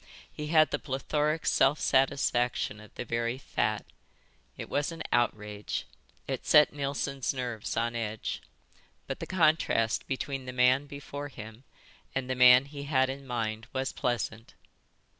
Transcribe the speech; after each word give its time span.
He 0.33 0.47
had 0.47 0.71
the 0.71 0.79
plethoric 0.79 1.45
self 1.45 1.79
satisfaction 1.79 2.79
of 2.79 2.91
the 2.95 3.05
very 3.05 3.37
fat. 3.37 3.85
It 4.57 4.67
was 4.67 4.91
an 4.91 5.03
outrage. 5.11 5.85
It 6.27 6.43
set 6.43 6.73
Neilson's 6.73 7.35
nerves 7.35 7.77
on 7.77 7.95
edge. 7.95 8.41
But 9.05 9.19
the 9.19 9.27
contrast 9.27 10.07
between 10.07 10.45
the 10.47 10.53
man 10.53 10.87
before 10.87 11.27
him 11.27 11.65
and 12.15 12.27
the 12.27 12.33
man 12.33 12.65
he 12.65 12.85
had 12.85 13.11
in 13.11 13.27
mind 13.27 13.67
was 13.73 13.93
pleasant. 13.93 14.55